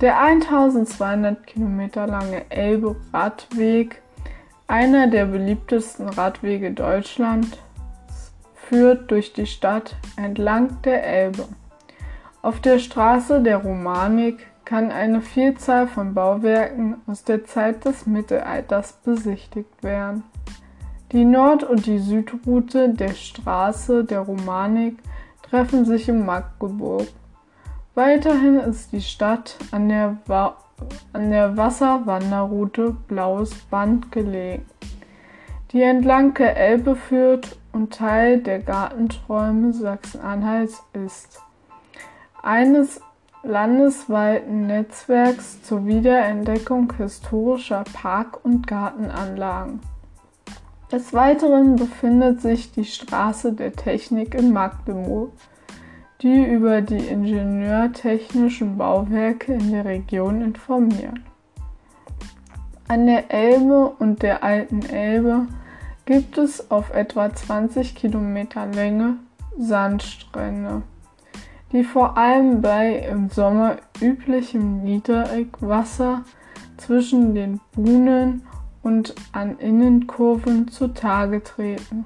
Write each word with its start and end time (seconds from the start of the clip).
Der 0.01 0.19
1200 0.19 1.47
Kilometer 1.47 2.05
lange 2.05 2.49
Elbe-Radweg, 2.51 4.01
einer 4.67 5.07
der 5.07 5.25
beliebtesten 5.25 6.09
Radwege 6.09 6.71
Deutschlands, 6.71 7.57
führt 8.53 9.09
durch 9.09 9.33
die 9.33 9.47
Stadt 9.47 9.95
entlang 10.17 10.81
der 10.81 11.03
Elbe. 11.05 11.45
Auf 12.47 12.61
der 12.61 12.79
Straße 12.79 13.41
der 13.41 13.57
Romanik 13.57 14.47
kann 14.63 14.89
eine 14.89 15.19
Vielzahl 15.19 15.85
von 15.85 16.13
Bauwerken 16.13 16.95
aus 17.05 17.25
der 17.25 17.43
Zeit 17.43 17.83
des 17.83 18.05
Mittelalters 18.07 18.93
besichtigt 19.03 19.83
werden. 19.83 20.23
Die 21.11 21.25
Nord- 21.25 21.65
und 21.65 21.85
die 21.85 21.99
Südroute 21.99 22.87
der 22.93 23.15
Straße 23.15 24.05
der 24.05 24.21
Romanik 24.21 24.97
treffen 25.41 25.83
sich 25.83 26.07
in 26.07 26.25
Magdeburg. 26.25 27.07
Weiterhin 27.95 28.59
ist 28.59 28.93
die 28.93 29.01
Stadt 29.01 29.57
an 29.71 29.89
der, 29.89 30.15
Wa 30.25 30.55
an 31.11 31.31
der 31.31 31.57
Wasserwanderroute 31.57 32.95
Blaues 33.09 33.53
Band 33.65 34.09
gelegen, 34.13 34.65
die 35.73 35.81
entlang 35.81 36.33
der 36.35 36.55
Elbe 36.55 36.95
führt 36.95 37.59
und 37.73 37.93
Teil 37.93 38.39
der 38.39 38.59
Gartenträume 38.59 39.73
Sachsen-Anhalts 39.73 40.81
ist 40.93 41.41
eines 42.47 43.01
landesweiten 43.43 44.67
Netzwerks 44.67 45.61
zur 45.63 45.85
Wiederentdeckung 45.85 46.93
historischer 46.93 47.83
Park- 47.91 48.43
und 48.45 48.65
Gartenanlagen. 48.65 49.81
Des 50.89 51.13
Weiteren 51.13 51.75
befindet 51.75 52.41
sich 52.41 52.71
die 52.71 52.85
Straße 52.85 53.51
der 53.51 53.73
Technik 53.73 54.33
in 54.33 54.53
Magdeburg, 54.53 55.33
die 56.21 56.45
über 56.45 56.81
die 56.81 57.09
ingenieurtechnischen 57.09 58.77
Bauwerke 58.77 59.53
in 59.53 59.71
der 59.73 59.83
Region 59.83 60.41
informiert. 60.41 61.19
An 62.87 63.07
der 63.07 63.29
Elbe 63.29 63.89
und 63.99 64.23
der 64.23 64.41
Alten 64.41 64.83
Elbe 64.83 65.47
gibt 66.05 66.37
es 66.37 66.71
auf 66.71 66.93
etwa 66.93 67.35
20 67.35 67.93
Kilometer 67.93 68.65
Länge 68.67 69.17
Sandstrände 69.59 70.83
die 71.71 71.83
vor 71.83 72.17
allem 72.17 72.61
bei 72.61 72.95
im 73.09 73.29
Sommer 73.29 73.77
üblichem 73.99 74.83
Niedrigwasser 74.83 76.23
zwischen 76.77 77.35
den 77.35 77.59
Buhnen 77.73 78.43
und 78.83 79.15
an 79.33 79.57
Innenkurven 79.59 80.69
zutage 80.69 81.43
treten. 81.43 82.05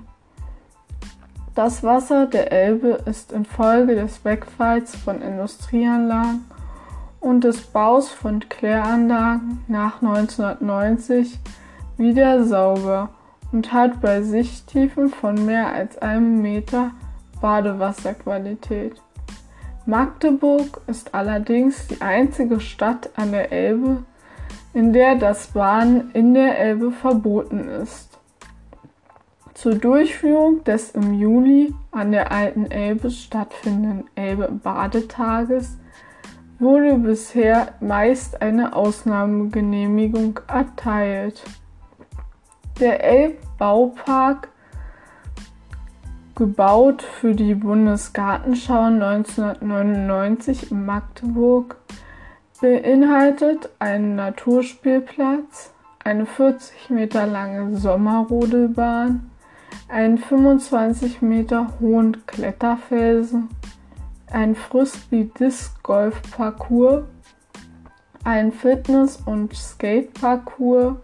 Das 1.53 1.83
Wasser 1.83 2.27
der 2.27 2.51
Elbe 2.51 2.99
ist 3.05 3.31
infolge 3.33 3.95
des 3.95 4.23
Wegfalls 4.23 4.95
von 4.95 5.21
Industrieanlagen 5.21 6.45
und 7.19 7.43
des 7.43 7.61
Baus 7.61 8.09
von 8.09 8.39
Kläranlagen 8.47 9.63
nach 9.67 10.01
1990 10.01 11.39
wieder 11.97 12.45
sauber 12.45 13.09
und 13.51 13.73
hat 13.73 14.01
bei 14.01 14.21
Sichttiefen 14.21 15.09
von 15.09 15.45
mehr 15.45 15.71
als 15.73 15.97
einem 15.97 16.41
Meter 16.41 16.91
Badewasserqualität. 17.41 19.01
Magdeburg 19.85 20.81
ist 20.87 21.15
allerdings 21.15 21.87
die 21.87 22.01
einzige 22.01 22.59
Stadt 22.59 23.09
an 23.15 23.31
der 23.31 23.51
Elbe, 23.51 24.03
in 24.73 24.93
der 24.93 25.15
das 25.15 25.47
Baden 25.47 26.11
in 26.11 26.33
der 26.35 26.59
Elbe 26.59 26.91
verboten 26.91 27.67
ist. 27.67 28.19
Zur 29.55 29.75
Durchführung 29.75 30.63
des 30.63 30.91
im 30.91 31.13
Juli 31.13 31.73
an 31.91 32.11
der 32.11 32.31
Alten 32.31 32.69
Elbe 32.69 33.09
stattfindenden 33.09 34.05
Elbe-Badetages 34.15 35.77
wurde 36.59 36.95
bisher 36.97 37.73
meist 37.79 38.41
eine 38.41 38.75
Ausnahmegenehmigung 38.75 40.39
erteilt. 40.47 41.43
Der 42.79 43.03
Elbbaupark 43.03 44.49
gebaut 46.41 47.03
für 47.03 47.35
die 47.35 47.53
Bundesgartenschau 47.53 48.85
1999 48.85 50.71
in 50.71 50.87
Magdeburg, 50.87 51.75
beinhaltet 52.59 53.69
einen 53.77 54.15
Naturspielplatz, 54.15 55.71
eine 56.03 56.25
40 56.25 56.89
Meter 56.89 57.27
lange 57.27 57.77
Sommerrodelbahn, 57.77 59.29
einen 59.87 60.17
25 60.17 61.21
Meter 61.21 61.75
hohen 61.79 62.25
Kletterfelsen, 62.25 63.49
ein 64.31 64.55
Frisbee-Disc-Golf-Parcours, 64.55 67.03
ein 68.23 68.51
Fitness- 68.51 69.21
und 69.27 69.55
Skate-Parcours, 69.55 70.95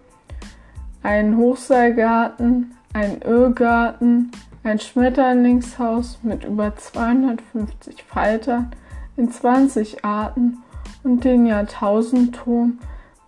einen 1.03 1.37
Hochseilgarten, 1.37 2.73
einen 2.93 3.21
Irrgarten, 3.21 4.31
ein 4.67 4.79
Schmetterlingshaus 4.79 6.19
mit 6.23 6.43
über 6.43 6.75
250 6.75 8.03
Faltern 8.03 8.71
in 9.15 9.31
20 9.31 10.03
Arten 10.03 10.57
und 11.03 11.23
den 11.23 11.45
Jahrtausendturm 11.45 12.79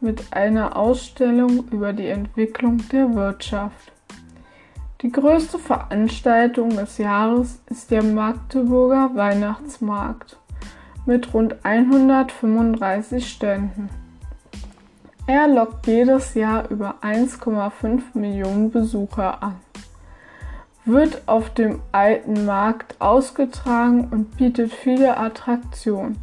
mit 0.01 0.33
einer 0.33 0.75
Ausstellung 0.75 1.65
über 1.71 1.93
die 1.93 2.07
Entwicklung 2.07 2.83
der 2.91 3.15
Wirtschaft. 3.15 3.91
Die 5.01 5.11
größte 5.11 5.59
Veranstaltung 5.59 6.71
des 6.71 6.97
Jahres 6.97 7.61
ist 7.69 7.89
der 7.89 8.03
Magdeburger 8.03 9.11
Weihnachtsmarkt 9.15 10.37
mit 11.05 11.33
rund 11.33 11.55
135 11.63 13.27
Ständen. 13.27 13.89
Er 15.25 15.47
lockt 15.47 15.87
jedes 15.87 16.33
Jahr 16.33 16.69
über 16.69 16.95
1,5 17.01 18.01
Millionen 18.13 18.71
Besucher 18.71 19.41
an 19.41 19.55
wird 20.85 21.27
auf 21.27 21.53
dem 21.53 21.81
alten 21.91 22.45
Markt 22.45 22.95
ausgetragen 22.99 24.07
und 24.11 24.37
bietet 24.37 24.73
viele 24.73 25.17
Attraktionen, 25.17 26.17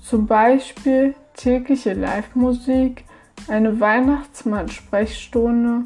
zum 0.00 0.26
Beispiel 0.26 1.14
tägliche 1.34 1.92
Live-Musik, 1.92 3.04
eine 3.48 3.80
Weihnachtsmann-Sprechstunde, 3.80 5.82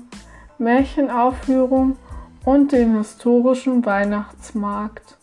Märchenaufführung 0.59 1.97
und 2.45 2.73
den 2.73 2.99
historischen 2.99 3.85
Weihnachtsmarkt. 3.85 5.19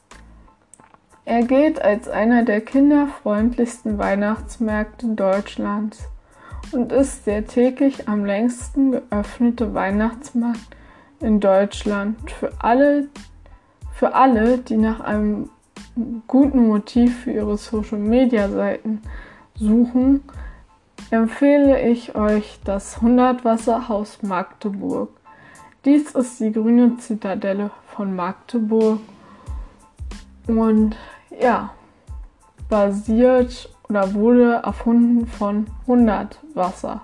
Er 1.26 1.44
gilt 1.44 1.82
als 1.82 2.10
einer 2.10 2.44
der 2.44 2.62
kinderfreundlichsten 2.62 3.98
Weihnachtsmärkte 3.98 5.08
Deutschlands 5.10 6.06
und 6.72 6.92
ist 6.92 7.28
der 7.28 7.46
täglich 7.46 8.08
am 8.08 8.26
längsten 8.26 8.92
geöffnete 8.92 9.74
Weihnachtsmarkt 9.74 10.76
in 11.20 11.40
Deutschland 11.40 12.32
für 12.32 12.52
alle, 12.60 13.08
für 13.94 14.14
alle, 14.14 14.60
die 14.60 14.78
nach 14.78 15.00
einem 15.00 15.50
guten 16.28 16.68
Motiv 16.68 17.24
für 17.24 17.32
ihre 17.32 17.58
Social 17.58 18.00
Media 18.00 18.50
Seiten 18.50 19.02
suchen, 19.56 20.24
empfehle 21.12 21.82
ich 21.90 22.16
euch 22.16 22.60
das 22.64 22.98
100 22.98 23.44
Wasserhaus 23.44 24.22
Magdeburg. 24.22 25.10
Dies 25.86 26.12
ist 26.12 26.40
die 26.40 26.52
grüne 26.52 26.98
Zitadelle 26.98 27.72
von 27.88 28.16
Magdeburg 28.16 29.00
und 30.48 30.96
ja, 31.42 31.72
basiert 32.70 33.70
oder 33.88 34.14
wurde 34.14 34.62
erfunden 34.64 35.26
von 35.26 35.68
100 35.82 36.40
Wasser. 36.54 37.02